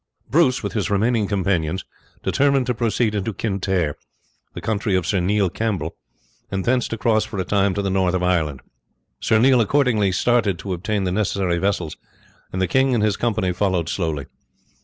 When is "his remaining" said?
0.73-1.27